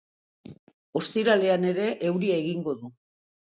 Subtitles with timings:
[1.01, 2.93] Ostiralean ere euria egingo du.